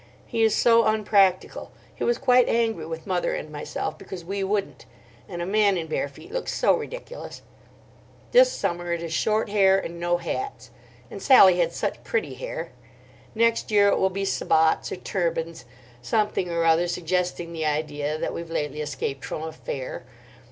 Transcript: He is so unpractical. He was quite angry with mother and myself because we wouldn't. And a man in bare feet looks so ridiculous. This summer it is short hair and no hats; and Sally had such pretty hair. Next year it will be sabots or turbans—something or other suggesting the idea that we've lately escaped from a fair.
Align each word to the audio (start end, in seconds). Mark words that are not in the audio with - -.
He 0.25 0.41
is 0.41 0.55
so 0.55 0.85
unpractical. 0.87 1.71
He 1.93 2.03
was 2.03 2.17
quite 2.17 2.49
angry 2.49 2.87
with 2.87 3.05
mother 3.05 3.35
and 3.35 3.51
myself 3.51 3.99
because 3.99 4.25
we 4.25 4.43
wouldn't. 4.43 4.87
And 5.29 5.43
a 5.43 5.45
man 5.45 5.77
in 5.77 5.85
bare 5.85 6.07
feet 6.07 6.31
looks 6.31 6.53
so 6.55 6.73
ridiculous. 6.73 7.43
This 8.31 8.51
summer 8.51 8.91
it 8.93 9.03
is 9.03 9.13
short 9.13 9.49
hair 9.49 9.77
and 9.77 9.99
no 9.99 10.17
hats; 10.17 10.71
and 11.11 11.21
Sally 11.21 11.59
had 11.59 11.71
such 11.71 12.03
pretty 12.03 12.33
hair. 12.33 12.71
Next 13.35 13.69
year 13.69 13.89
it 13.89 13.99
will 13.99 14.09
be 14.09 14.25
sabots 14.25 14.91
or 14.91 14.95
turbans—something 14.95 16.49
or 16.49 16.65
other 16.65 16.87
suggesting 16.87 17.53
the 17.53 17.67
idea 17.67 18.17
that 18.17 18.33
we've 18.33 18.49
lately 18.49 18.81
escaped 18.81 19.23
from 19.23 19.43
a 19.43 19.51
fair. 19.51 20.03